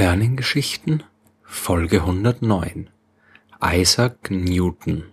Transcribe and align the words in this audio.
Sternengeschichten 0.00 1.02
Folge 1.42 1.98
109 1.98 2.88
Isaac 3.62 4.30
Newton 4.30 5.04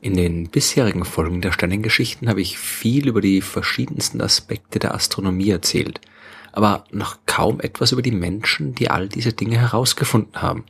In 0.00 0.14
den 0.14 0.48
bisherigen 0.50 1.04
Folgen 1.04 1.40
der 1.42 1.52
Sternengeschichten 1.52 2.28
habe 2.28 2.40
ich 2.40 2.58
viel 2.58 3.06
über 3.06 3.20
die 3.20 3.40
verschiedensten 3.40 4.20
Aspekte 4.20 4.80
der 4.80 4.94
Astronomie 4.96 5.50
erzählt, 5.50 6.00
aber 6.50 6.86
noch 6.90 7.18
kaum 7.26 7.60
etwas 7.60 7.92
über 7.92 8.02
die 8.02 8.10
Menschen, 8.10 8.74
die 8.74 8.90
all 8.90 9.08
diese 9.08 9.32
Dinge 9.32 9.58
herausgefunden 9.58 10.42
haben. 10.42 10.64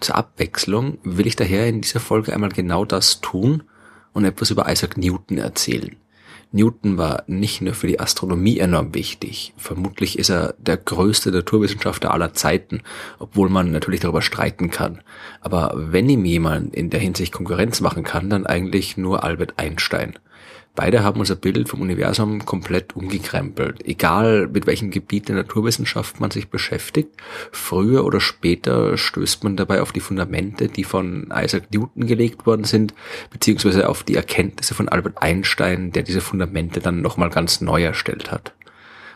Zur 0.00 0.16
Abwechslung 0.16 0.96
will 1.02 1.26
ich 1.26 1.36
daher 1.36 1.66
in 1.66 1.82
dieser 1.82 2.00
Folge 2.00 2.32
einmal 2.32 2.48
genau 2.48 2.86
das 2.86 3.20
tun 3.20 3.64
und 4.14 4.24
etwas 4.24 4.50
über 4.50 4.72
Isaac 4.72 4.96
Newton 4.96 5.36
erzählen. 5.36 5.96
Newton 6.50 6.96
war 6.96 7.24
nicht 7.26 7.60
nur 7.60 7.74
für 7.74 7.86
die 7.86 8.00
Astronomie 8.00 8.58
enorm 8.58 8.94
wichtig. 8.94 9.52
Vermutlich 9.58 10.18
ist 10.18 10.30
er 10.30 10.54
der 10.58 10.78
größte 10.78 11.30
Naturwissenschaftler 11.30 12.12
aller 12.12 12.32
Zeiten, 12.32 12.82
obwohl 13.18 13.50
man 13.50 13.70
natürlich 13.70 14.00
darüber 14.00 14.22
streiten 14.22 14.70
kann. 14.70 15.02
Aber 15.40 15.72
wenn 15.76 16.08
ihm 16.08 16.24
jemand 16.24 16.74
in 16.74 16.88
der 16.88 17.00
Hinsicht 17.00 17.32
Konkurrenz 17.32 17.80
machen 17.80 18.02
kann, 18.02 18.30
dann 18.30 18.46
eigentlich 18.46 18.96
nur 18.96 19.24
Albert 19.24 19.54
Einstein. 19.58 20.18
Beide 20.78 21.02
haben 21.02 21.18
unser 21.18 21.34
Bild 21.34 21.68
vom 21.68 21.80
Universum 21.80 22.46
komplett 22.46 22.94
umgekrempelt. 22.94 23.84
Egal 23.84 24.46
mit 24.46 24.68
welchem 24.68 24.92
Gebiet 24.92 25.28
der 25.28 25.34
Naturwissenschaft 25.34 26.20
man 26.20 26.30
sich 26.30 26.50
beschäftigt, 26.50 27.10
früher 27.50 28.04
oder 28.04 28.20
später 28.20 28.96
stößt 28.96 29.42
man 29.42 29.56
dabei 29.56 29.82
auf 29.82 29.90
die 29.90 29.98
Fundamente, 29.98 30.68
die 30.68 30.84
von 30.84 31.32
Isaac 31.34 31.64
Newton 31.74 32.06
gelegt 32.06 32.46
worden 32.46 32.62
sind, 32.62 32.94
beziehungsweise 33.30 33.88
auf 33.88 34.04
die 34.04 34.14
Erkenntnisse 34.14 34.72
von 34.72 34.88
Albert 34.88 35.20
Einstein, 35.20 35.90
der 35.90 36.04
diese 36.04 36.20
Fundamente 36.20 36.78
dann 36.78 37.02
nochmal 37.02 37.30
ganz 37.30 37.60
neu 37.60 37.82
erstellt 37.82 38.30
hat. 38.30 38.54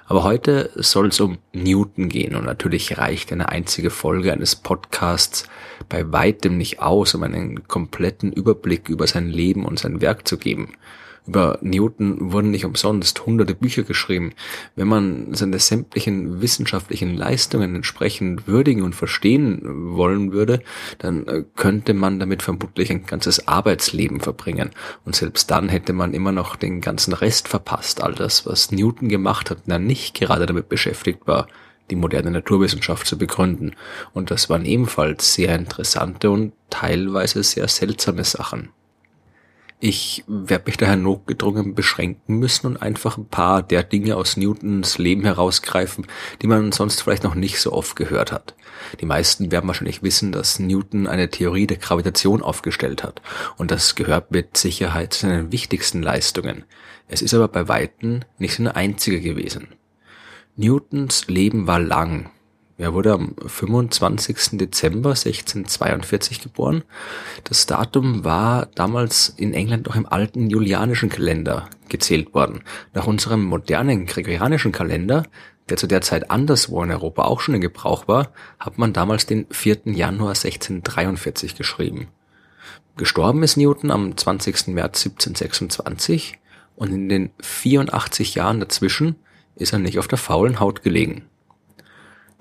Aber 0.07 0.25
heute 0.25 0.71
soll 0.75 1.11
es 1.11 1.21
um 1.21 1.39
Newton 1.53 2.09
gehen 2.09 2.35
und 2.35 2.45
natürlich 2.45 2.99
reicht 2.99 3.31
eine 3.31 3.51
einzige 3.51 3.91
Folge 3.91 4.33
eines 4.33 4.57
Podcasts 4.57 5.45
bei 5.89 6.11
weitem 6.11 6.59
nicht 6.59 6.81
aus, 6.81 7.15
um 7.15 7.23
einen 7.23 7.69
kompletten 7.69 8.33
Überblick 8.33 8.89
über 8.89 9.07
sein 9.07 9.29
Leben 9.29 9.65
und 9.65 9.79
sein 9.79 10.01
Werk 10.01 10.27
zu 10.27 10.39
geben. 10.39 10.73
Über 11.27 11.59
Newton 11.63 12.33
wurden 12.33 12.51
nicht 12.51 12.65
umsonst 12.65 13.25
hunderte 13.25 13.55
Bücher 13.55 13.85
geschrieben. 13.85 14.33
Wenn 14.75 14.89
man 14.89 15.35
seine 15.35 15.61
sämtlichen 15.61 16.41
wissenschaftlichen 16.41 17.15
Leistungen 17.15 17.77
entsprechend 17.77 18.49
würdigen 18.49 18.83
und 18.83 18.95
verstehen 18.95 19.61
wollen 19.97 20.33
würde, 20.33 20.63
dann 20.99 21.27
äh, 21.29 21.45
könnte 21.55 21.95
man 21.95 22.19
damit 22.19 22.43
vermutlich 22.43 22.91
ein 22.91 23.07
ganzes 23.07 23.47
Arbeitsleben 23.47 24.21
verbringen. 24.21 24.71
Und 25.05 25.15
selbst 25.15 25.51
dann 25.51 25.69
hätte 25.69 25.93
man 25.93 26.13
immer 26.13 26.33
noch 26.33 26.57
den 26.57 26.81
ganzen 26.81 27.13
Rest 27.13 27.47
verpasst. 27.47 28.03
All 28.03 28.15
das, 28.15 28.45
was 28.45 28.73
Newton 28.73 29.09
gemacht 29.09 29.51
hat, 29.51 29.59
der 29.67 29.79
nicht 29.79 30.15
gerade 30.15 30.47
damit 30.47 30.69
beschäftigt 30.69 31.27
war, 31.27 31.47
die 31.91 31.97
moderne 31.97 32.33
Naturwissenschaft 32.33 33.07
zu 33.07 33.17
begründen. 33.17 33.77
Und 34.13 34.33
das 34.33 34.51
waren 34.51 34.65
ebenfalls 34.65 35.35
sehr 35.35 35.55
interessante 35.55 36.31
und 36.31 36.53
teilweise 36.71 37.45
sehr 37.45 37.69
seltsame 37.69 38.25
Sachen. 38.25 38.71
Ich 39.85 40.23
werde 40.29 40.67
mich 40.67 40.77
daher 40.77 40.95
notgedrungen 40.95 41.75
beschränken 41.75 42.37
müssen 42.37 42.69
und 42.69 42.77
einfach 42.77 43.19
ein 43.19 43.27
paar 43.27 43.65
der 43.65 43.83
Dinge 43.83 44.15
aus 44.15 44.37
Newtons 44.37 44.97
Leben 44.99 45.25
herausgreifen, 45.25 46.07
die 46.41 46.47
man 46.47 46.71
sonst 46.71 47.03
vielleicht 47.03 47.25
noch 47.25 47.35
nicht 47.35 47.61
so 47.61 47.73
oft 47.73 47.97
gehört 47.97 48.31
hat. 48.31 48.55
Die 49.01 49.07
meisten 49.07 49.51
werden 49.51 49.67
wahrscheinlich 49.67 50.05
wissen, 50.05 50.31
dass 50.31 50.61
Newton 50.61 51.09
eine 51.09 51.31
Theorie 51.31 51.67
der 51.67 51.79
Gravitation 51.79 52.43
aufgestellt 52.43 53.03
hat 53.03 53.23
und 53.57 53.73
das 53.73 53.97
gehört 53.97 54.31
mit 54.31 54.57
Sicherheit 54.57 55.15
zu 55.15 55.27
seinen 55.27 55.51
wichtigsten 55.51 56.01
Leistungen. 56.01 56.63
Es 57.09 57.21
ist 57.21 57.35
aber 57.35 57.49
bei 57.49 57.67
Weitem 57.67 58.21
nicht 58.39 58.55
seine 58.55 58.77
einzige 58.77 59.21
gewesen. 59.21 59.67
Newtons 60.55 61.27
Leben 61.27 61.67
war 61.67 61.81
lang, 61.81 62.31
er 62.83 62.95
wurde 62.95 63.13
am 63.13 63.35
25. 63.47 64.59
Dezember 64.59 65.11
1642 65.11 66.41
geboren. 66.41 66.83
Das 67.45 67.67
Datum 67.67 68.25
war 68.25 68.67
damals 68.75 69.29
in 69.29 69.55
England 69.55 69.87
noch 69.87 69.97
im 69.97 70.07
alten 70.07 70.51
julianischen 70.51 71.09
Kalender 71.09 71.69
gezählt 71.89 72.35
worden. 72.35 72.63
Nach 72.93 73.07
unserem 73.07 73.45
modernen 73.45 74.07
gregorianischen 74.07 74.73
Kalender, 74.73 75.25
der 75.69 75.77
zu 75.77 75.87
der 75.87 76.01
Zeit 76.01 76.31
anderswo 76.31 76.83
in 76.83 76.91
Europa 76.91 77.23
auch 77.23 77.41
schon 77.41 77.55
in 77.55 77.61
Gebrauch 77.61 78.09
war, 78.09 78.33
hat 78.59 78.79
man 78.79 78.93
damals 78.93 79.27
den 79.27 79.47
4. 79.51 79.83
Januar 79.85 80.31
1643 80.31 81.55
geschrieben. 81.55 82.09
Gestorben 82.97 83.43
ist 83.43 83.57
Newton 83.57 83.91
am 83.91 84.17
20. 84.17 84.69
März 84.69 85.07
1726 85.07 86.39
und 86.75 86.93
in 86.93 87.09
den 87.09 87.31
84 87.41 88.35
Jahren 88.35 88.61
dazwischen 88.61 89.17
ist 89.55 89.73
er 89.73 89.79
nicht 89.79 89.99
auf 89.99 90.09
der 90.09 90.19
faulen 90.19 90.61
Haut 90.61 90.83
gelegen. 90.83 91.27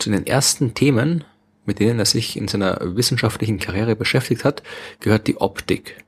Zu 0.01 0.09
den 0.09 0.25
ersten 0.25 0.73
Themen, 0.73 1.25
mit 1.67 1.77
denen 1.77 1.99
er 1.99 2.07
sich 2.07 2.35
in 2.35 2.47
seiner 2.47 2.79
wissenschaftlichen 2.81 3.59
Karriere 3.59 3.95
beschäftigt 3.95 4.43
hat, 4.43 4.63
gehört 4.99 5.27
die 5.27 5.39
Optik. 5.39 6.03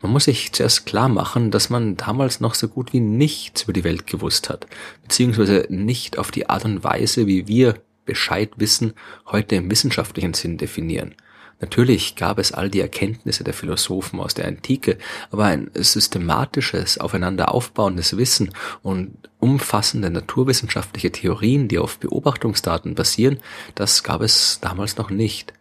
Man 0.00 0.12
muss 0.12 0.24
sich 0.24 0.52
zuerst 0.52 0.86
klar 0.86 1.10
machen, 1.10 1.50
dass 1.50 1.68
man 1.68 1.98
damals 1.98 2.40
noch 2.40 2.54
so 2.54 2.68
gut 2.68 2.94
wie 2.94 3.00
nichts 3.00 3.64
über 3.64 3.74
die 3.74 3.84
Welt 3.84 4.06
gewusst 4.06 4.48
hat, 4.48 4.66
beziehungsweise 5.02 5.66
nicht 5.68 6.16
auf 6.16 6.30
die 6.30 6.48
Art 6.48 6.64
und 6.64 6.84
Weise, 6.84 7.26
wie 7.26 7.46
wir 7.46 7.74
Bescheid 8.06 8.50
wissen, 8.56 8.94
heute 9.26 9.56
im 9.56 9.70
wissenschaftlichen 9.70 10.32
Sinn 10.32 10.56
definieren. 10.56 11.14
Natürlich 11.60 12.16
gab 12.16 12.38
es 12.38 12.52
all 12.52 12.68
die 12.68 12.80
Erkenntnisse 12.80 13.44
der 13.44 13.54
Philosophen 13.54 14.20
aus 14.20 14.34
der 14.34 14.46
Antike, 14.46 14.98
aber 15.30 15.44
ein 15.44 15.70
systematisches, 15.74 16.98
aufeinander 16.98 17.54
aufbauendes 17.54 18.16
Wissen 18.16 18.50
und 18.82 19.16
umfassende 19.38 20.10
naturwissenschaftliche 20.10 21.12
Theorien, 21.12 21.68
die 21.68 21.78
auf 21.78 21.98
Beobachtungsdaten 21.98 22.94
basieren, 22.94 23.38
das 23.74 24.02
gab 24.02 24.20
es 24.20 24.58
damals 24.60 24.96
noch 24.96 25.10
nicht. 25.10 25.52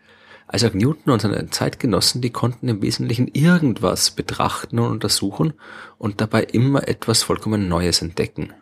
Isaac 0.52 0.76
Newton 0.76 1.14
und 1.14 1.22
seine 1.22 1.50
Zeitgenossen, 1.50 2.22
die 2.22 2.30
konnten 2.30 2.68
im 2.68 2.82
Wesentlichen 2.82 3.28
irgendwas 3.28 4.12
betrachten 4.12 4.80
und 4.80 4.92
untersuchen 4.92 5.54
und 5.98 6.22
dabei 6.22 6.44
immer 6.44 6.88
etwas 6.88 7.24
vollkommen 7.24 7.68
Neues 7.68 8.02
entdecken. 8.02 8.54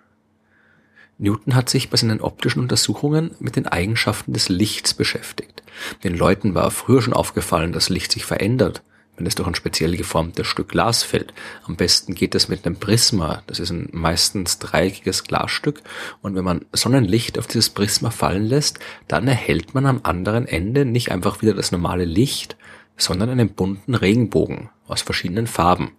Newton 1.21 1.53
hat 1.53 1.69
sich 1.69 1.91
bei 1.91 1.97
seinen 1.97 2.19
optischen 2.19 2.61
Untersuchungen 2.61 3.35
mit 3.39 3.55
den 3.55 3.67
Eigenschaften 3.67 4.33
des 4.33 4.49
Lichts 4.49 4.95
beschäftigt. 4.95 5.61
Den 6.03 6.17
Leuten 6.17 6.55
war 6.55 6.71
früher 6.71 7.03
schon 7.03 7.13
aufgefallen, 7.13 7.73
dass 7.73 7.89
Licht 7.89 8.11
sich 8.11 8.25
verändert, 8.25 8.81
wenn 9.15 9.27
es 9.27 9.35
durch 9.35 9.47
ein 9.47 9.53
speziell 9.53 9.95
geformtes 9.95 10.47
Stück 10.47 10.69
Glas 10.69 11.03
fällt. 11.03 11.31
Am 11.67 11.75
besten 11.75 12.15
geht 12.15 12.33
das 12.33 12.49
mit 12.49 12.65
einem 12.65 12.77
Prisma. 12.77 13.43
Das 13.45 13.59
ist 13.59 13.69
ein 13.69 13.87
meistens 13.91 14.57
dreieckiges 14.57 15.23
Glasstück. 15.25 15.83
Und 16.23 16.33
wenn 16.33 16.43
man 16.43 16.65
Sonnenlicht 16.73 17.37
auf 17.37 17.45
dieses 17.45 17.69
Prisma 17.69 18.09
fallen 18.09 18.45
lässt, 18.45 18.79
dann 19.07 19.27
erhält 19.27 19.75
man 19.75 19.85
am 19.85 19.99
anderen 20.01 20.47
Ende 20.47 20.85
nicht 20.85 21.11
einfach 21.11 21.43
wieder 21.43 21.53
das 21.53 21.71
normale 21.71 22.05
Licht, 22.05 22.57
sondern 22.97 23.29
einen 23.29 23.49
bunten 23.53 23.93
Regenbogen 23.93 24.69
aus 24.87 25.03
verschiedenen 25.03 25.45
Farben 25.45 25.91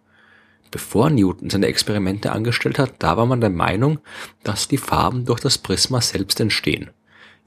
bevor 0.72 1.10
Newton 1.10 1.50
seine 1.50 1.66
Experimente 1.66 2.33
angestellt 2.33 2.81
hat, 2.81 2.94
da 2.99 3.16
war 3.16 3.27
man 3.27 3.41
der 3.41 3.50
Meinung, 3.50 4.00
dass 4.43 4.66
die 4.66 4.78
Farben 4.78 5.25
durch 5.25 5.38
das 5.38 5.59
Prisma 5.59 6.00
selbst 6.00 6.41
entstehen. 6.41 6.91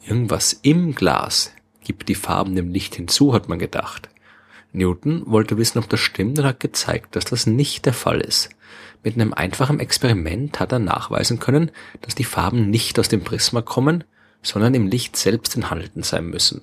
Irgendwas 0.07 0.53
im 0.61 0.95
Glas 0.95 1.51
gibt 1.83 2.07
die 2.07 2.15
Farben 2.15 2.55
dem 2.55 2.69
Licht 2.71 2.95
hinzu, 2.95 3.33
hat 3.33 3.49
man 3.49 3.59
gedacht. 3.59 4.09
Newton 4.71 5.23
wollte 5.25 5.57
wissen, 5.57 5.79
ob 5.79 5.89
das 5.89 5.99
stimmt 5.99 6.39
und 6.39 6.45
hat 6.45 6.59
gezeigt, 6.59 7.15
dass 7.15 7.25
das 7.25 7.47
nicht 7.47 7.85
der 7.85 7.93
Fall 7.93 8.21
ist. 8.21 8.49
Mit 9.03 9.15
einem 9.15 9.33
einfachen 9.33 9.79
Experiment 9.79 10.59
hat 10.59 10.71
er 10.71 10.79
nachweisen 10.79 11.39
können, 11.39 11.71
dass 12.01 12.15
die 12.15 12.23
Farben 12.23 12.69
nicht 12.69 12.99
aus 12.99 13.07
dem 13.07 13.23
Prisma 13.23 13.61
kommen, 13.61 14.03
sondern 14.41 14.73
im 14.73 14.87
Licht 14.87 15.15
selbst 15.15 15.55
enthalten 15.55 16.03
sein 16.03 16.25
müssen. 16.25 16.61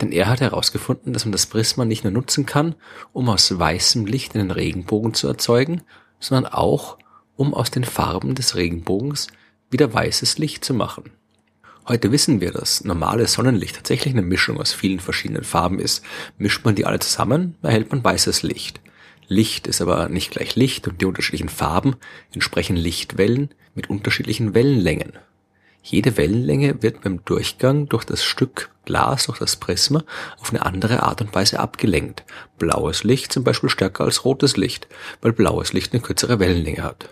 Denn 0.00 0.10
er 0.10 0.28
hat 0.28 0.40
herausgefunden, 0.40 1.12
dass 1.12 1.24
man 1.24 1.32
das 1.32 1.46
Prisma 1.46 1.84
nicht 1.84 2.04
nur 2.04 2.12
nutzen 2.12 2.46
kann, 2.46 2.74
um 3.12 3.28
aus 3.28 3.56
weißem 3.56 4.06
Licht 4.06 4.34
einen 4.34 4.50
Regenbogen 4.50 5.14
zu 5.14 5.28
erzeugen, 5.28 5.82
sondern 6.18 6.52
auch, 6.52 6.98
um 7.36 7.54
aus 7.54 7.70
den 7.70 7.84
Farben 7.84 8.34
des 8.34 8.56
Regenbogens 8.56 9.28
wieder 9.70 9.92
weißes 9.92 10.38
Licht 10.38 10.64
zu 10.64 10.74
machen. 10.74 11.10
Heute 11.86 12.12
wissen 12.12 12.40
wir, 12.40 12.50
dass 12.50 12.82
normales 12.82 13.34
Sonnenlicht 13.34 13.76
tatsächlich 13.76 14.14
eine 14.14 14.22
Mischung 14.22 14.58
aus 14.58 14.72
vielen 14.72 15.00
verschiedenen 15.00 15.44
Farben 15.44 15.78
ist. 15.78 16.02
Mischt 16.38 16.64
man 16.64 16.74
die 16.74 16.86
alle 16.86 16.98
zusammen, 16.98 17.56
erhält 17.62 17.90
man 17.90 18.02
weißes 18.02 18.42
Licht. 18.42 18.80
Licht 19.28 19.66
ist 19.66 19.82
aber 19.82 20.08
nicht 20.08 20.30
gleich 20.30 20.56
Licht 20.56 20.88
und 20.88 21.00
die 21.00 21.04
unterschiedlichen 21.04 21.48
Farben 21.48 21.96
entsprechen 22.32 22.76
Lichtwellen 22.76 23.50
mit 23.74 23.90
unterschiedlichen 23.90 24.54
Wellenlängen. 24.54 25.12
Jede 25.86 26.16
Wellenlänge 26.16 26.82
wird 26.82 27.02
beim 27.02 27.22
Durchgang 27.26 27.90
durch 27.90 28.04
das 28.04 28.24
Stück 28.24 28.70
Glas, 28.86 29.26
durch 29.26 29.38
das 29.38 29.56
Prisma, 29.56 30.02
auf 30.40 30.48
eine 30.48 30.64
andere 30.64 31.02
Art 31.02 31.20
und 31.20 31.34
Weise 31.34 31.60
abgelenkt. 31.60 32.24
Blaues 32.58 33.04
Licht 33.04 33.34
zum 33.34 33.44
Beispiel 33.44 33.68
stärker 33.68 34.04
als 34.04 34.24
rotes 34.24 34.56
Licht, 34.56 34.88
weil 35.20 35.34
blaues 35.34 35.74
Licht 35.74 35.92
eine 35.92 36.00
kürzere 36.00 36.38
Wellenlänge 36.38 36.82
hat. 36.82 37.10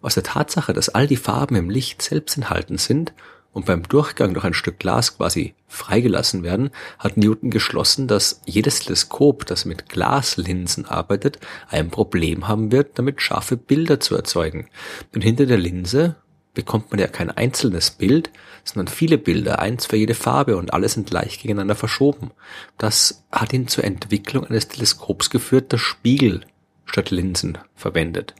Aus 0.00 0.14
der 0.14 0.22
Tatsache, 0.22 0.72
dass 0.72 0.88
all 0.88 1.06
die 1.06 1.18
Farben 1.18 1.56
im 1.56 1.68
Licht 1.68 2.00
selbst 2.00 2.38
enthalten 2.38 2.78
sind 2.78 3.12
und 3.52 3.66
beim 3.66 3.82
Durchgang 3.82 4.32
durch 4.32 4.46
ein 4.46 4.54
Stück 4.54 4.78
Glas 4.78 5.18
quasi 5.18 5.54
freigelassen 5.68 6.42
werden, 6.42 6.70
hat 6.98 7.18
Newton 7.18 7.50
geschlossen, 7.50 8.08
dass 8.08 8.40
jedes 8.46 8.80
Teleskop, 8.80 9.44
das 9.44 9.66
mit 9.66 9.90
Glaslinsen 9.90 10.86
arbeitet, 10.86 11.38
ein 11.68 11.90
Problem 11.90 12.48
haben 12.48 12.72
wird, 12.72 12.98
damit 12.98 13.20
scharfe 13.20 13.58
Bilder 13.58 14.00
zu 14.00 14.16
erzeugen. 14.16 14.68
Denn 15.14 15.20
hinter 15.20 15.44
der 15.44 15.58
Linse 15.58 16.16
bekommt 16.54 16.90
man 16.90 17.00
ja 17.00 17.08
kein 17.08 17.30
einzelnes 17.30 17.90
Bild, 17.90 18.30
sondern 18.64 18.92
viele 18.92 19.18
Bilder, 19.18 19.58
eins 19.58 19.86
für 19.86 19.96
jede 19.96 20.14
Farbe 20.14 20.56
und 20.56 20.72
alle 20.72 20.88
sind 20.88 21.10
leicht 21.10 21.42
gegeneinander 21.42 21.74
verschoben. 21.74 22.30
Das 22.78 23.24
hat 23.30 23.52
ihn 23.52 23.68
zur 23.68 23.84
Entwicklung 23.84 24.46
eines 24.46 24.68
Teleskops 24.68 25.30
geführt, 25.30 25.72
das 25.72 25.80
Spiegel 25.80 26.46
statt 26.86 27.10
Linsen 27.10 27.58
verwendet. 27.74 28.34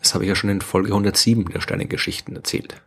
Das 0.00 0.14
habe 0.14 0.24
ich 0.24 0.28
ja 0.28 0.34
schon 0.34 0.50
in 0.50 0.60
Folge 0.60 0.88
107 0.88 1.46
der 1.52 1.60
Sternengeschichten 1.60 2.34
erzählt. 2.36 2.80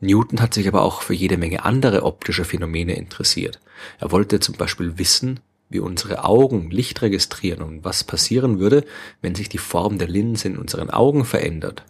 Newton 0.00 0.40
hat 0.40 0.54
sich 0.54 0.66
aber 0.66 0.82
auch 0.82 1.02
für 1.02 1.14
jede 1.14 1.36
Menge 1.36 1.64
andere 1.64 2.02
optische 2.02 2.44
Phänomene 2.44 2.96
interessiert. 2.96 3.60
Er 4.00 4.10
wollte 4.10 4.40
zum 4.40 4.56
Beispiel 4.56 4.98
wissen, 4.98 5.40
wie 5.68 5.78
unsere 5.80 6.24
Augen 6.24 6.70
Licht 6.70 7.02
registrieren 7.02 7.62
und 7.62 7.84
was 7.84 8.04
passieren 8.04 8.58
würde, 8.58 8.84
wenn 9.22 9.34
sich 9.34 9.48
die 9.48 9.58
Form 9.58 9.98
der 9.98 10.08
Linse 10.08 10.48
in 10.48 10.58
unseren 10.58 10.90
Augen 10.90 11.24
verändert. 11.24 11.84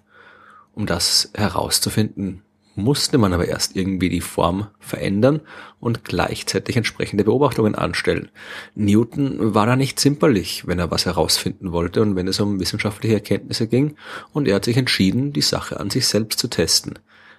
Um 0.75 0.87
das 0.87 1.31
herauszufinden, 1.35 2.43
musste 2.75 3.19
man 3.19 3.33
aber 3.33 3.47
erst 3.47 3.77
irgendwie 3.77 4.09
die 4.09 4.21
Form 4.21 4.67
verändern 4.81 5.41
und 5.79 6.05
gleichzeitig 6.05 6.77
entsprechende 6.77 7.25
Beobachtungen 7.25 7.75
anstellen. 7.75 8.31
Newton 8.75 9.55
war 9.55 9.67
da 9.67 9.77
nicht 9.77 10.01
zimperlich, 10.01 10.67
wenn 10.67 10.81
er 10.81 10.91
was 10.91 11.07
herausfinden 11.07 11.71
wollte 11.73 12.03
und 12.03 12.17
wenn 12.17 12.27
es 12.27 12.41
um 12.41 12.59
wissenschaftliche 12.59 13.15
Erkenntnisse 13.15 13.69
ging, 13.69 13.97
und 14.33 14.49
er 14.49 14.57
hat 14.57 14.65
sich 14.65 14.77
entschieden, 14.77 15.33
die 15.33 15.43
Sache 15.43 15.79
an 15.79 15.91
sich 15.91 16.07
selbst 16.09 16.41
zu 16.41 16.49
testen. 16.49 16.99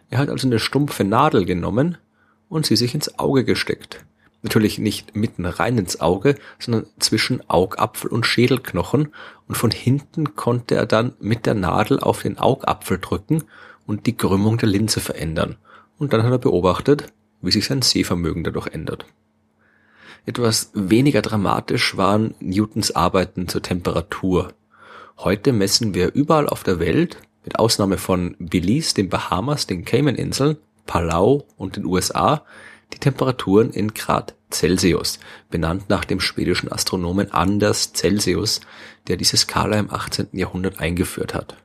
Er 0.09 0.19
hat 0.19 0.29
also 0.29 0.47
eine 0.47 0.59
stumpfe 0.59 1.03
Nadel 1.03 1.45
genommen 1.45 1.97
und 2.47 2.65
sie 2.65 2.75
sich 2.75 2.95
ins 2.95 3.19
Auge 3.19 3.43
gesteckt. 3.43 4.05
Natürlich 4.45 4.77
nicht 4.77 5.15
mitten 5.15 5.47
rein 5.47 5.80
ins 5.80 6.01
Auge, 6.01 6.36
sondern 6.59 6.86
zwischen 7.00 7.42
Augapfel 7.50 8.12
und 8.12 8.27
Schädelknochen 8.27 9.12
und 9.47 9.56
von 9.56 9.71
hinten 9.71 10.36
konnte 10.36 10.75
er 10.75 10.86
dann 10.86 11.13
mit 11.19 11.47
der 11.47 11.56
Nadel 11.56 12.00
auf 12.00 12.21
den 12.21 12.38
Augapfel 12.38 13.00
drücken 13.00 13.45
und 13.88 14.06
die 14.06 14.15
Krümmung 14.15 14.59
der 14.59 14.69
Linse 14.69 15.00
verändern. 15.00 15.56
Und 15.97 16.13
dann 16.13 16.21
hat 16.21 16.31
er 16.31 16.38
beobachtet, 16.38 17.07
wie 17.42 17.50
sich 17.50 17.65
sein 17.65 17.81
Sehvermögen 17.81 18.44
dadurch 18.44 18.68
ändert. 18.68 19.07
Etwas 20.27 20.69
weniger 20.75 21.24
dramatisch 21.24 21.98
waren 21.98 22.36
Newtons 22.39 22.95
Arbeiten 22.95 23.48
zur 23.48 23.63
Temperatur. 23.63 24.53
Heute 25.18 25.53
messen 25.53 25.95
wir 25.95 26.13
überall 26.13 26.48
auf 26.48 26.62
der 26.62 26.77
Welt, 26.77 27.18
mit 27.45 27.57
Ausnahme 27.57 27.98
von 27.98 28.36
Belize, 28.38 28.94
den 28.94 29.09
Bahamas, 29.09 29.65
den 29.65 29.86
Cayman-Inseln, 29.86 30.57
Palau 30.86 31.48
und 31.57 31.77
den 31.77 31.86
USA, 31.86 32.44
die 32.95 33.00
Temperaturen 33.00 33.71
in 33.71 33.94
Grad 33.94 34.36
Celsius, 34.51 35.19
benannt 35.50 35.89
nach 35.89 36.06
dem 36.06 36.19
schwedischen 36.19 36.71
Astronomen 36.71 37.31
Anders 37.31 37.94
Celsius, 37.94 38.62
der 39.07 39.18
diese 39.18 39.38
Skala 39.38 39.77
im 39.77 39.94
18. 39.94 40.30
Jahrhundert 40.31 40.80
eingeführt 40.80 41.33
hat. 41.33 41.57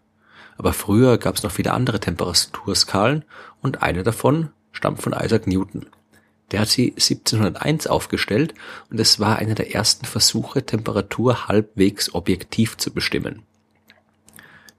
Aber 0.58 0.72
früher 0.72 1.16
gab 1.18 1.36
es 1.36 1.42
noch 1.42 1.52
viele 1.52 1.72
andere 1.72 2.00
Temperaturskalen 2.00 3.24
und 3.62 3.82
eine 3.82 4.02
davon 4.02 4.50
stammt 4.72 5.00
von 5.00 5.12
Isaac 5.12 5.46
Newton. 5.46 5.86
Der 6.50 6.60
hat 6.60 6.68
sie 6.68 6.90
1701 6.90 7.86
aufgestellt 7.86 8.54
und 8.90 8.98
es 8.98 9.20
war 9.20 9.36
einer 9.36 9.54
der 9.54 9.72
ersten 9.72 10.04
Versuche, 10.04 10.66
Temperatur 10.66 11.46
halbwegs 11.46 12.12
objektiv 12.12 12.76
zu 12.76 12.92
bestimmen. 12.92 13.42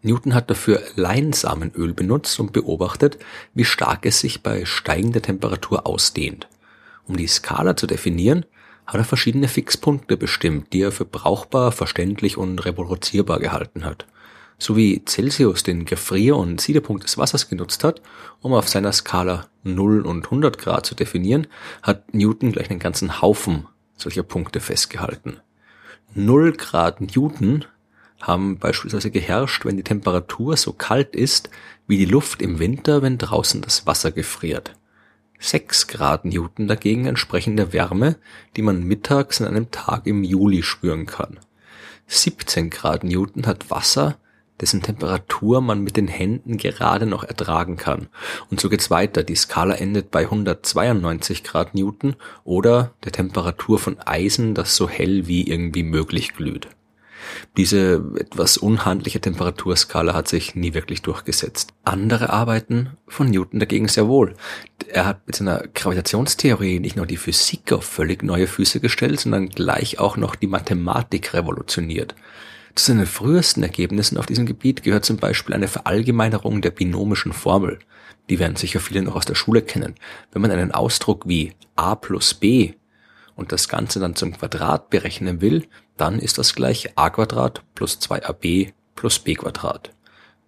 Newton 0.03 0.33
hat 0.33 0.49
dafür 0.49 0.81
Leinsamenöl 0.95 1.93
benutzt 1.93 2.39
und 2.39 2.53
beobachtet, 2.53 3.17
wie 3.53 3.65
stark 3.65 4.05
es 4.05 4.19
sich 4.19 4.41
bei 4.41 4.65
steigender 4.65 5.21
Temperatur 5.21 5.85
ausdehnt. 5.85 6.47
Um 7.07 7.17
die 7.17 7.27
Skala 7.27 7.75
zu 7.75 7.87
definieren, 7.87 8.45
hat 8.85 8.95
er 8.95 9.05
verschiedene 9.05 9.47
Fixpunkte 9.47 10.17
bestimmt, 10.17 10.73
die 10.73 10.81
er 10.81 10.91
für 10.91 11.05
brauchbar, 11.05 11.71
verständlich 11.71 12.37
und 12.37 12.65
reproduzierbar 12.65 13.39
gehalten 13.39 13.85
hat. 13.85 14.05
So 14.57 14.75
wie 14.75 15.03
Celsius 15.05 15.63
den 15.63 15.85
Gefrier- 15.85 16.37
und 16.37 16.61
Siedepunkt 16.61 17.03
des 17.03 17.17
Wassers 17.17 17.49
genutzt 17.49 17.83
hat, 17.83 18.01
um 18.41 18.53
auf 18.53 18.69
seiner 18.69 18.91
Skala 18.91 19.47
0 19.63 20.01
und 20.01 20.25
100 20.25 20.57
Grad 20.57 20.85
zu 20.85 20.93
definieren, 20.93 21.47
hat 21.81 22.13
Newton 22.13 22.51
gleich 22.51 22.69
einen 22.69 22.79
ganzen 22.79 23.21
Haufen 23.21 23.67
solcher 23.95 24.23
Punkte 24.23 24.59
festgehalten. 24.59 25.37
0 26.13 26.53
Grad 26.53 27.01
Newton 27.01 27.65
haben 28.21 28.57
beispielsweise 28.57 29.11
geherrscht, 29.11 29.65
wenn 29.65 29.77
die 29.77 29.83
Temperatur 29.83 30.57
so 30.57 30.73
kalt 30.73 31.15
ist 31.15 31.49
wie 31.87 31.97
die 31.97 32.05
Luft 32.05 32.41
im 32.41 32.59
Winter, 32.59 33.01
wenn 33.01 33.17
draußen 33.17 33.61
das 33.61 33.85
Wasser 33.85 34.11
gefriert. 34.11 34.73
6 35.39 35.87
Grad 35.87 36.23
Newton 36.23 36.67
dagegen 36.67 37.07
entsprechen 37.07 37.57
der 37.57 37.73
Wärme, 37.73 38.17
die 38.55 38.61
man 38.61 38.83
mittags 38.83 39.41
an 39.41 39.47
einem 39.47 39.71
Tag 39.71 40.05
im 40.05 40.23
Juli 40.23 40.61
spüren 40.61 41.07
kann. 41.07 41.39
17 42.07 42.69
Grad 42.69 43.03
Newton 43.03 43.47
hat 43.47 43.71
Wasser, 43.71 44.17
dessen 44.61 44.83
Temperatur 44.83 45.59
man 45.61 45.81
mit 45.81 45.97
den 45.97 46.07
Händen 46.07 46.57
gerade 46.57 47.07
noch 47.07 47.23
ertragen 47.23 47.77
kann. 47.77 48.07
Und 48.51 48.59
so 48.59 48.69
geht's 48.69 48.91
weiter. 48.91 49.23
Die 49.23 49.35
Skala 49.35 49.73
endet 49.73 50.11
bei 50.11 50.21
192 50.21 51.43
Grad 51.43 51.73
Newton 51.73 52.15
oder 52.43 52.93
der 53.03 53.11
Temperatur 53.11 53.79
von 53.79 53.97
Eisen, 53.99 54.53
das 54.53 54.75
so 54.75 54.87
hell 54.87 55.25
wie 55.25 55.47
irgendwie 55.47 55.83
möglich 55.83 56.33
glüht. 56.33 56.67
Diese 57.57 58.03
etwas 58.17 58.57
unhandliche 58.57 59.21
Temperaturskala 59.21 60.13
hat 60.13 60.27
sich 60.27 60.55
nie 60.55 60.73
wirklich 60.73 61.01
durchgesetzt. 61.01 61.73
Andere 61.83 62.31
Arbeiten 62.31 62.91
von 63.07 63.29
Newton 63.29 63.59
dagegen 63.59 63.87
sehr 63.87 64.07
wohl. 64.07 64.35
Er 64.87 65.05
hat 65.05 65.27
mit 65.27 65.35
seiner 65.35 65.63
Gravitationstheorie 65.73 66.79
nicht 66.79 66.95
nur 66.95 67.05
die 67.05 67.17
Physik 67.17 67.71
auf 67.71 67.85
völlig 67.85 68.23
neue 68.23 68.47
Füße 68.47 68.79
gestellt, 68.79 69.19
sondern 69.19 69.49
gleich 69.49 69.99
auch 69.99 70.17
noch 70.17 70.35
die 70.35 70.47
Mathematik 70.47 71.33
revolutioniert. 71.33 72.15
Zu 72.75 72.85
seinen 72.85 73.05
frühesten 73.05 73.63
Ergebnissen 73.63 74.17
auf 74.17 74.25
diesem 74.25 74.45
Gebiet 74.45 74.83
gehört 74.83 75.03
zum 75.03 75.17
Beispiel 75.17 75.53
eine 75.53 75.67
Verallgemeinerung 75.67 76.61
der 76.61 76.71
binomischen 76.71 77.33
Formel. 77.33 77.79
Die 78.29 78.39
werden 78.39 78.55
sicher 78.55 78.79
viele 78.79 79.01
noch 79.01 79.15
aus 79.15 79.25
der 79.25 79.35
Schule 79.35 79.61
kennen. 79.61 79.95
Wenn 80.31 80.41
man 80.41 80.51
einen 80.51 80.71
Ausdruck 80.71 81.27
wie 81.27 81.53
a 81.75 81.95
plus 81.95 82.33
b 82.33 82.73
und 83.35 83.51
das 83.51 83.67
Ganze 83.67 83.99
dann 83.99 84.15
zum 84.15 84.31
Quadrat 84.31 84.89
berechnen 84.89 85.41
will, 85.41 85.65
dann 86.01 86.17
ist 86.17 86.39
das 86.39 86.55
gleich 86.55 86.97
a 86.97 87.09
plus 87.09 87.99
2ab 88.01 88.73
plus 88.95 89.19
b. 89.19 89.37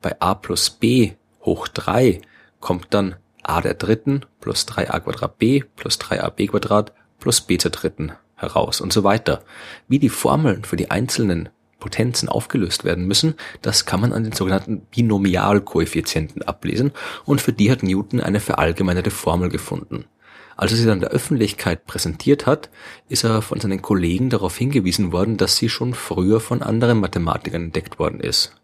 Bei 0.01 0.19
a 0.19 0.33
plus 0.33 0.69
b 0.71 1.13
hoch 1.45 1.67
3 1.67 2.21
kommt 2.59 2.87
dann 2.89 3.15
a 3.43 3.61
der 3.61 3.75
dritten 3.75 4.25
plus 4.39 4.67
3a 4.67 4.99
Quadrat 4.99 5.37
b 5.37 5.63
plus 5.75 5.99
3ab 5.99 6.47
Quadrat 6.47 6.91
plus 7.19 7.41
b 7.41 7.59
zur 7.59 7.69
dritten 7.69 8.13
heraus 8.35 8.81
und 8.81 8.91
so 8.91 9.03
weiter. 9.03 9.43
Wie 9.87 9.99
die 9.99 10.09
Formeln 10.09 10.63
für 10.63 10.75
die 10.75 10.89
einzelnen 10.89 11.49
Potenzen 11.79 12.29
aufgelöst 12.29 12.83
werden 12.83 13.05
müssen, 13.05 13.35
das 13.61 13.85
kann 13.85 14.01
man 14.01 14.11
an 14.11 14.23
den 14.23 14.33
sogenannten 14.33 14.81
Binomialkoeffizienten 14.85 16.41
ablesen 16.41 16.93
und 17.25 17.41
für 17.41 17.53
die 17.53 17.69
hat 17.69 17.83
Newton 17.83 18.21
eine 18.21 18.39
verallgemeinerte 18.39 19.11
Formel 19.11 19.49
gefunden. 19.49 20.05
Als 20.55 20.71
er 20.71 20.77
sie 20.77 20.85
dann 20.85 20.99
der 20.99 21.09
Öffentlichkeit 21.09 21.85
präsentiert 21.85 22.45
hat, 22.45 22.69
ist 23.09 23.23
er 23.23 23.41
von 23.41 23.59
seinen 23.59 23.81
Kollegen 23.81 24.29
darauf 24.29 24.57
hingewiesen 24.57 25.11
worden, 25.11 25.37
dass 25.37 25.57
sie 25.57 25.69
schon 25.69 25.93
früher 25.93 26.39
von 26.39 26.61
anderen 26.61 26.99
Mathematikern 26.99 27.65
entdeckt 27.65 27.99
worden 27.99 28.19
ist. 28.19 28.55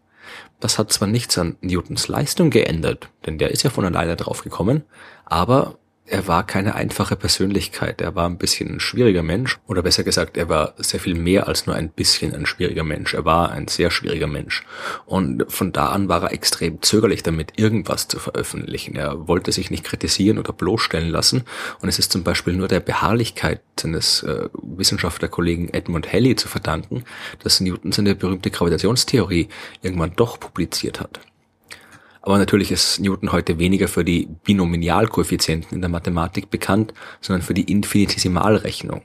Das 0.60 0.78
hat 0.78 0.92
zwar 0.92 1.08
nichts 1.08 1.36
an 1.38 1.56
Newtons 1.60 2.06
Leistung 2.08 2.50
geändert, 2.50 3.10
denn 3.26 3.38
der 3.38 3.50
ist 3.50 3.62
ja 3.62 3.70
von 3.70 3.84
alleine 3.84 4.16
drauf 4.16 4.44
gekommen, 4.44 4.84
aber 5.24 5.78
er 6.10 6.26
war 6.26 6.44
keine 6.44 6.74
einfache 6.74 7.14
Persönlichkeit. 7.14 8.00
Er 8.00 8.16
war 8.16 8.28
ein 8.28 8.36
bisschen 8.36 8.68
ein 8.68 8.80
schwieriger 8.80 9.22
Mensch. 9.22 9.60
Oder 9.68 9.82
besser 9.82 10.02
gesagt, 10.02 10.36
er 10.36 10.48
war 10.48 10.74
sehr 10.76 10.98
viel 10.98 11.14
mehr 11.14 11.46
als 11.46 11.66
nur 11.66 11.76
ein 11.76 11.88
bisschen 11.88 12.34
ein 12.34 12.46
schwieriger 12.46 12.82
Mensch. 12.82 13.14
Er 13.14 13.24
war 13.24 13.52
ein 13.52 13.68
sehr 13.68 13.92
schwieriger 13.92 14.26
Mensch. 14.26 14.64
Und 15.06 15.44
von 15.48 15.70
da 15.72 15.86
an 15.86 16.08
war 16.08 16.24
er 16.24 16.32
extrem 16.32 16.82
zögerlich 16.82 17.22
damit, 17.22 17.52
irgendwas 17.60 18.08
zu 18.08 18.18
veröffentlichen. 18.18 18.96
Er 18.96 19.28
wollte 19.28 19.52
sich 19.52 19.70
nicht 19.70 19.84
kritisieren 19.84 20.38
oder 20.38 20.52
bloßstellen 20.52 21.10
lassen. 21.10 21.44
Und 21.80 21.88
es 21.88 22.00
ist 22.00 22.10
zum 22.10 22.24
Beispiel 22.24 22.54
nur 22.54 22.66
der 22.66 22.80
Beharrlichkeit 22.80 23.60
seines 23.78 24.24
äh, 24.24 24.48
Wissenschaftlerkollegen 24.52 25.72
Edmund 25.72 26.12
Halley 26.12 26.34
zu 26.34 26.48
verdanken, 26.48 27.04
dass 27.44 27.60
Newton 27.60 27.92
seine 27.92 28.16
berühmte 28.16 28.50
Gravitationstheorie 28.50 29.48
irgendwann 29.80 30.14
doch 30.16 30.40
publiziert 30.40 30.98
hat. 30.98 31.20
Aber 32.22 32.38
natürlich 32.38 32.70
ist 32.70 33.00
Newton 33.00 33.32
heute 33.32 33.58
weniger 33.58 33.88
für 33.88 34.04
die 34.04 34.28
Binomialkoeffizienten 34.44 35.74
in 35.74 35.80
der 35.80 35.90
Mathematik 35.90 36.50
bekannt, 36.50 36.92
sondern 37.20 37.42
für 37.42 37.54
die 37.54 37.70
Infinitesimalrechnung. 37.70 39.02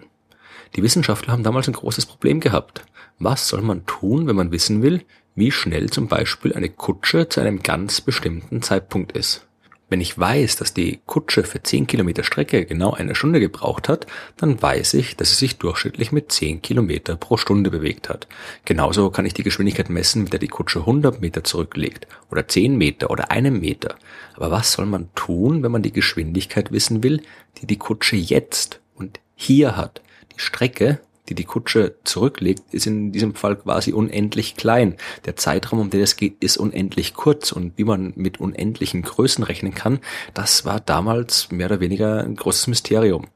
Die 0.75 0.83
Wissenschaftler 0.83 1.31
haben 1.31 1.43
damals 1.43 1.67
ein 1.67 1.73
großes 1.73 2.05
Problem 2.05 2.41
gehabt. 2.41 2.85
Was 3.17 3.47
soll 3.47 3.61
man 3.61 3.85
tun, 3.85 4.27
wenn 4.27 4.35
man 4.35 4.51
wissen 4.51 4.81
will, 4.81 5.03
wie 5.35 5.51
schnell 5.51 5.89
zum 5.89 6.07
Beispiel 6.07 6.53
eine 6.53 6.69
Kutsche 6.69 7.29
zu 7.29 7.39
einem 7.39 7.63
ganz 7.63 8.01
bestimmten 8.01 8.61
Zeitpunkt 8.61 9.13
ist? 9.13 9.47
Wenn 9.87 10.01
ich 10.01 10.17
weiß, 10.17 10.55
dass 10.55 10.73
die 10.73 10.99
Kutsche 11.05 11.43
für 11.43 11.61
10 11.61 11.85
Kilometer 11.85 12.23
Strecke 12.23 12.65
genau 12.65 12.93
eine 12.93 13.13
Stunde 13.13 13.39
gebraucht 13.39 13.87
hat, 13.87 14.07
dann 14.35 14.59
weiß 14.59 14.95
ich, 14.95 15.15
dass 15.15 15.29
sie 15.29 15.35
sich 15.35 15.57
durchschnittlich 15.57 16.11
mit 16.11 16.31
10 16.31 16.63
Kilometer 16.63 17.15
pro 17.15 17.37
Stunde 17.37 17.69
bewegt 17.69 18.09
hat. 18.09 18.27
Genauso 18.65 19.11
kann 19.11 19.27
ich 19.27 19.35
die 19.35 19.43
Geschwindigkeit 19.43 19.89
messen, 19.89 20.23
mit 20.23 20.33
der 20.33 20.39
die 20.39 20.47
Kutsche 20.47 20.79
100 20.79 21.21
Meter 21.21 21.43
zurücklegt 21.43 22.07
oder 22.31 22.47
10 22.47 22.75
Meter 22.75 23.11
oder 23.11 23.29
einen 23.29 23.59
Meter. 23.59 23.95
Aber 24.35 24.49
was 24.49 24.71
soll 24.71 24.87
man 24.87 25.09
tun, 25.13 25.61
wenn 25.61 25.71
man 25.71 25.83
die 25.83 25.93
Geschwindigkeit 25.93 26.71
wissen 26.71 27.03
will, 27.03 27.21
die 27.61 27.67
die 27.67 27.77
Kutsche 27.77 28.15
jetzt 28.15 28.81
und 28.95 29.19
hier 29.35 29.77
hat? 29.77 30.01
Die 30.35 30.41
Strecke, 30.41 30.99
die 31.29 31.35
die 31.35 31.43
Kutsche 31.43 31.95
zurücklegt, 32.03 32.73
ist 32.73 32.87
in 32.87 33.11
diesem 33.11 33.35
Fall 33.35 33.55
quasi 33.55 33.93
unendlich 33.93 34.55
klein. 34.55 34.95
Der 35.25 35.35
Zeitraum, 35.35 35.79
um 35.79 35.89
den 35.89 36.01
es 36.01 36.15
geht, 36.15 36.43
ist 36.43 36.57
unendlich 36.57 37.13
kurz 37.13 37.51
und 37.51 37.77
wie 37.77 37.83
man 37.83 38.13
mit 38.15 38.39
unendlichen 38.39 39.01
Größen 39.01 39.43
rechnen 39.43 39.73
kann, 39.73 39.99
das 40.33 40.65
war 40.65 40.79
damals 40.79 41.51
mehr 41.51 41.67
oder 41.67 41.79
weniger 41.79 42.23
ein 42.23 42.35
großes 42.35 42.67
Mysterium. 42.67 43.27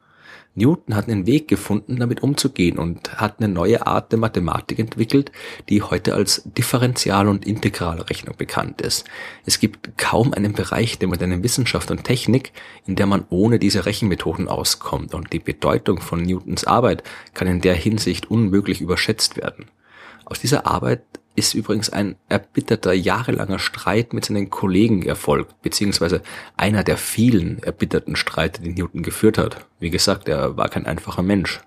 Newton 0.60 0.96
hat 0.96 1.08
einen 1.08 1.26
Weg 1.26 1.48
gefunden, 1.48 1.98
damit 1.98 2.22
umzugehen 2.22 2.78
und 2.78 3.20
hat 3.20 3.40
eine 3.40 3.48
neue 3.48 3.88
Art 3.88 4.12
der 4.12 4.20
Mathematik 4.20 4.78
entwickelt, 4.78 5.32
die 5.70 5.82
heute 5.82 6.14
als 6.14 6.44
Differential- 6.46 7.28
und 7.28 7.48
Integralrechnung 7.48 8.36
bekannt 8.38 8.82
ist. 8.82 9.06
Es 9.46 9.60
gibt 9.60 9.98
kaum 9.98 10.34
einen 10.34 10.54
Bereich 10.54 11.00
der 11.00 11.08
modernen 11.08 11.44
Wissenschaft 11.44 11.90
und 11.90 12.04
Technik, 12.04 12.52
in 12.86 12.96
der 12.96 13.06
man 13.06 13.26
ohne 13.30 13.58
diese 13.58 13.86
Rechenmethoden 13.86 14.48
auskommt 14.48 15.16
und 15.16 15.34
die 15.34 15.40
Bedeutung 15.40 16.02
von 16.02 16.22
Newtons 16.22 16.66
Arbeit 16.66 17.04
kann 17.34 17.48
in 17.48 17.62
der 17.62 17.76
Hinsicht 17.76 18.30
unmöglich 18.30 18.82
überschätzt 18.82 19.38
werden. 19.38 19.66
Aus 20.26 20.40
dieser 20.40 20.68
Arbeit 20.68 21.02
ist 21.40 21.56
übrigens 21.56 21.90
ein 21.90 22.16
erbitterter 22.28 22.94
jahrelanger 22.94 23.58
Streit 23.60 24.14
mit 24.14 24.26
seinen 24.26 24.50
Kollegen 24.50 25.04
erfolgt, 25.04 25.62
beziehungsweise 25.62 26.22
einer 26.58 26.84
der 26.84 26.98
vielen 26.98 27.64
erbitterten 27.64 28.16
Streite, 28.16 28.62
die 28.62 28.74
Newton 28.74 29.02
geführt 29.02 29.38
hat. 29.38 29.66
Wie 29.80 29.90
gesagt, 29.90 30.28
er 30.28 30.58
war 30.58 30.70
kein 30.70 30.86
einfacher 30.86 31.24
Mensch. 31.24 31.62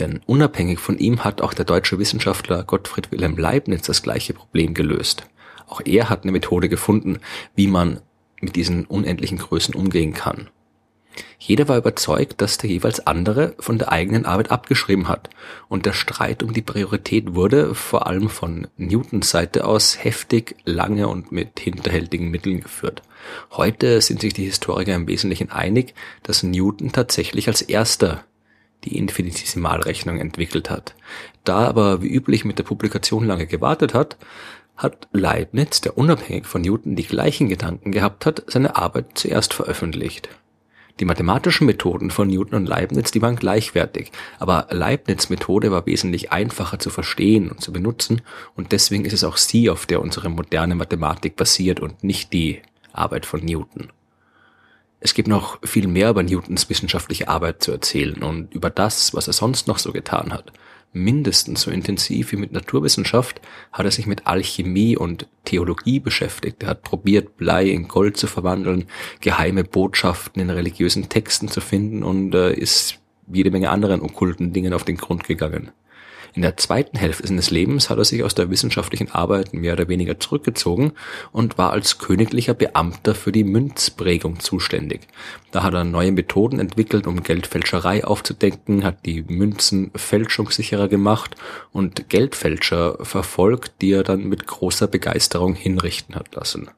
Denn 0.00 0.20
unabhängig 0.26 0.80
von 0.80 0.98
ihm 0.98 1.22
hat 1.22 1.40
auch 1.40 1.54
der 1.54 1.64
deutsche 1.64 1.98
Wissenschaftler 1.98 2.64
Gottfried 2.64 3.12
Wilhelm 3.12 3.36
Leibniz 3.36 3.82
das 3.82 4.02
gleiche 4.02 4.34
Problem 4.34 4.74
gelöst. 4.74 5.26
Auch 5.68 5.80
er 5.84 6.10
hat 6.10 6.24
eine 6.24 6.32
Methode 6.32 6.68
gefunden, 6.68 7.20
wie 7.54 7.68
man 7.68 8.00
mit 8.40 8.56
diesen 8.56 8.86
unendlichen 8.86 9.38
Größen 9.38 9.74
umgehen 9.74 10.12
kann. 10.12 10.48
Jeder 11.38 11.68
war 11.68 11.76
überzeugt, 11.76 12.40
dass 12.40 12.58
der 12.58 12.70
jeweils 12.70 13.06
andere 13.06 13.54
von 13.58 13.78
der 13.78 13.92
eigenen 13.92 14.24
Arbeit 14.24 14.50
abgeschrieben 14.50 15.08
hat, 15.08 15.30
und 15.68 15.86
der 15.86 15.92
Streit 15.92 16.42
um 16.42 16.52
die 16.52 16.62
Priorität 16.62 17.34
wurde 17.34 17.74
vor 17.74 18.06
allem 18.06 18.28
von 18.28 18.66
Newtons 18.76 19.30
Seite 19.30 19.64
aus 19.64 20.02
heftig, 20.02 20.56
lange 20.64 21.08
und 21.08 21.32
mit 21.32 21.60
hinterhältigen 21.60 22.30
Mitteln 22.30 22.60
geführt. 22.60 23.02
Heute 23.52 24.00
sind 24.00 24.20
sich 24.20 24.34
die 24.34 24.44
Historiker 24.44 24.94
im 24.94 25.06
Wesentlichen 25.06 25.50
einig, 25.50 25.94
dass 26.22 26.42
Newton 26.42 26.92
tatsächlich 26.92 27.48
als 27.48 27.62
erster 27.62 28.24
die 28.84 28.98
Infinitesimalrechnung 28.98 30.18
entwickelt 30.18 30.70
hat. 30.70 30.94
Da 31.44 31.66
aber 31.66 32.02
wie 32.02 32.12
üblich 32.12 32.44
mit 32.44 32.58
der 32.58 32.64
Publikation 32.64 33.26
lange 33.26 33.46
gewartet 33.46 33.94
hat, 33.94 34.16
hat 34.76 35.08
Leibniz, 35.12 35.80
der 35.80 35.96
unabhängig 35.96 36.46
von 36.46 36.62
Newton 36.62 36.96
die 36.96 37.06
gleichen 37.06 37.48
Gedanken 37.48 37.92
gehabt 37.92 38.26
hat, 38.26 38.42
seine 38.46 38.76
Arbeit 38.76 39.06
zuerst 39.14 39.54
veröffentlicht. 39.54 40.28
Die 41.00 41.04
mathematischen 41.04 41.66
Methoden 41.66 42.10
von 42.10 42.28
Newton 42.28 42.54
und 42.54 42.66
Leibniz, 42.66 43.10
die 43.10 43.20
waren 43.20 43.34
gleichwertig, 43.34 44.12
aber 44.38 44.68
Leibniz 44.70 45.28
Methode 45.28 45.72
war 45.72 45.86
wesentlich 45.86 46.30
einfacher 46.30 46.78
zu 46.78 46.88
verstehen 46.88 47.50
und 47.50 47.60
zu 47.60 47.72
benutzen 47.72 48.22
und 48.54 48.70
deswegen 48.70 49.04
ist 49.04 49.12
es 49.12 49.24
auch 49.24 49.36
sie, 49.36 49.70
auf 49.70 49.86
der 49.86 50.00
unsere 50.00 50.28
moderne 50.28 50.76
Mathematik 50.76 51.34
basiert 51.34 51.80
und 51.80 52.04
nicht 52.04 52.32
die 52.32 52.62
Arbeit 52.92 53.26
von 53.26 53.44
Newton. 53.44 53.88
Es 55.00 55.14
gibt 55.14 55.26
noch 55.28 55.58
viel 55.66 55.88
mehr 55.88 56.10
über 56.10 56.22
Newtons 56.22 56.70
wissenschaftliche 56.70 57.28
Arbeit 57.28 57.62
zu 57.62 57.72
erzählen 57.72 58.22
und 58.22 58.54
über 58.54 58.70
das, 58.70 59.14
was 59.14 59.26
er 59.26 59.32
sonst 59.32 59.66
noch 59.66 59.78
so 59.78 59.92
getan 59.92 60.32
hat 60.32 60.52
mindestens 60.94 61.62
so 61.62 61.70
intensiv 61.70 62.32
wie 62.32 62.36
mit 62.36 62.52
Naturwissenschaft 62.52 63.40
hat 63.72 63.84
er 63.84 63.90
sich 63.90 64.06
mit 64.06 64.26
Alchemie 64.26 64.96
und 64.96 65.26
Theologie 65.44 66.00
beschäftigt. 66.00 66.62
Er 66.62 66.70
hat 66.70 66.82
probiert, 66.82 67.36
Blei 67.36 67.66
in 67.66 67.88
Gold 67.88 68.16
zu 68.16 68.26
verwandeln, 68.26 68.86
geheime 69.20 69.64
Botschaften 69.64 70.40
in 70.40 70.50
religiösen 70.50 71.08
Texten 71.08 71.48
zu 71.48 71.60
finden 71.60 72.02
und 72.02 72.34
äh, 72.34 72.54
ist 72.54 73.00
jede 73.26 73.50
Menge 73.50 73.70
anderen 73.70 74.00
okkulten 74.00 74.52
Dingen 74.52 74.72
auf 74.72 74.84
den 74.84 74.96
Grund 74.96 75.24
gegangen. 75.24 75.72
In 76.34 76.42
der 76.42 76.56
zweiten 76.56 76.98
Hälfte 76.98 77.28
seines 77.28 77.52
Lebens 77.52 77.90
hat 77.90 77.98
er 77.98 78.04
sich 78.04 78.24
aus 78.24 78.34
der 78.34 78.50
wissenschaftlichen 78.50 79.08
Arbeit 79.12 79.54
mehr 79.54 79.74
oder 79.74 79.86
weniger 79.86 80.18
zurückgezogen 80.18 80.92
und 81.30 81.58
war 81.58 81.70
als 81.70 81.98
königlicher 81.98 82.54
Beamter 82.54 83.14
für 83.14 83.30
die 83.30 83.44
Münzprägung 83.44 84.40
zuständig. 84.40 85.02
Da 85.52 85.62
hat 85.62 85.74
er 85.74 85.84
neue 85.84 86.10
Methoden 86.10 86.58
entwickelt, 86.58 87.06
um 87.06 87.22
Geldfälscherei 87.22 88.04
aufzudenken, 88.04 88.82
hat 88.82 89.06
die 89.06 89.22
Münzen 89.22 89.92
fälschungssicherer 89.94 90.88
gemacht 90.88 91.36
und 91.72 92.08
Geldfälscher 92.08 92.98
verfolgt, 93.00 93.80
die 93.80 93.92
er 93.92 94.02
dann 94.02 94.24
mit 94.24 94.48
großer 94.48 94.88
Begeisterung 94.88 95.54
hinrichten 95.54 96.16
hat 96.16 96.34
lassen. 96.34 96.68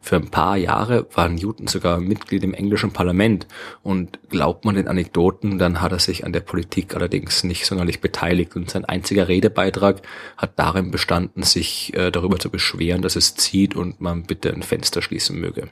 Für 0.00 0.16
ein 0.16 0.30
paar 0.30 0.56
Jahre 0.56 1.06
war 1.14 1.28
Newton 1.28 1.66
sogar 1.66 2.00
Mitglied 2.00 2.44
im 2.44 2.54
englischen 2.54 2.92
Parlament 2.92 3.46
und 3.82 4.18
glaubt 4.30 4.64
man 4.64 4.76
den 4.76 4.88
Anekdoten, 4.88 5.58
dann 5.58 5.80
hat 5.80 5.92
er 5.92 5.98
sich 5.98 6.24
an 6.24 6.32
der 6.32 6.40
Politik 6.40 6.94
allerdings 6.94 7.44
nicht 7.44 7.66
sonderlich 7.66 8.00
beteiligt 8.00 8.56
und 8.56 8.70
sein 8.70 8.84
einziger 8.84 9.28
Redebeitrag 9.28 10.02
hat 10.36 10.58
darin 10.58 10.90
bestanden, 10.90 11.42
sich 11.42 11.94
äh, 11.94 12.10
darüber 12.10 12.38
zu 12.38 12.50
beschweren, 12.50 13.02
dass 13.02 13.16
es 13.16 13.34
zieht 13.34 13.74
und 13.76 14.00
man 14.00 14.22
bitte 14.22 14.52
ein 14.52 14.62
Fenster 14.62 15.02
schließen 15.02 15.38
möge. 15.38 15.70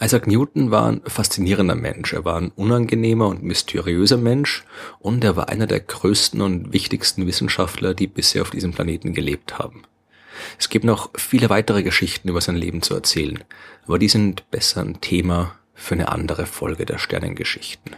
Isaac 0.00 0.28
Newton 0.28 0.70
war 0.70 0.86
ein 0.86 1.00
faszinierender 1.06 1.74
Mensch. 1.74 2.12
Er 2.12 2.24
war 2.24 2.40
ein 2.40 2.52
unangenehmer 2.54 3.26
und 3.26 3.42
mysteriöser 3.42 4.16
Mensch 4.16 4.64
und 5.00 5.24
er 5.24 5.36
war 5.36 5.48
einer 5.48 5.66
der 5.66 5.80
größten 5.80 6.40
und 6.40 6.72
wichtigsten 6.72 7.26
Wissenschaftler, 7.26 7.94
die 7.94 8.06
bisher 8.06 8.42
auf 8.42 8.50
diesem 8.50 8.72
Planeten 8.72 9.12
gelebt 9.12 9.58
haben. 9.58 9.82
Es 10.58 10.68
gibt 10.68 10.84
noch 10.84 11.10
viele 11.16 11.50
weitere 11.50 11.82
Geschichten 11.82 12.28
über 12.28 12.40
sein 12.40 12.56
Leben 12.56 12.82
zu 12.82 12.94
erzählen, 12.94 13.42
aber 13.86 13.98
die 13.98 14.08
sind 14.08 14.50
besser 14.50 14.82
ein 14.82 15.00
Thema 15.00 15.56
für 15.74 15.94
eine 15.94 16.08
andere 16.08 16.46
Folge 16.46 16.86
der 16.86 16.98
Sternengeschichten. 16.98 17.96